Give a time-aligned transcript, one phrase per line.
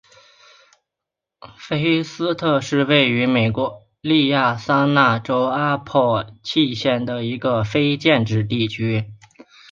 [1.59, 3.83] 菲斯特是位于美国
[4.31, 9.13] 亚利桑那州阿帕契县的一个非建制地区。